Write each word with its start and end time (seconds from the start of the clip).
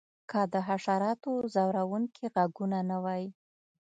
که 0.29 0.39
د 0.53 0.55
حشراتو 0.67 1.31
ځورونکي 1.55 2.25
غږونه 2.35 2.79
نه 2.89 2.97
وی 3.05 3.23